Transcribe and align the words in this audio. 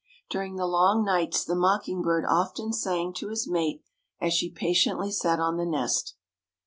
During 0.31 0.55
the 0.55 0.65
long 0.65 1.05
nights 1.05 1.45
the 1.45 1.53
mocking 1.53 2.01
bird 2.01 2.25
often 2.27 2.73
sang 2.73 3.13
to 3.17 3.27
his 3.29 3.47
mate 3.47 3.83
as 4.19 4.33
she 4.33 4.49
patiently 4.49 5.11
sat 5.11 5.39
on 5.39 5.57
the 5.57 5.65
nest. 5.67 6.15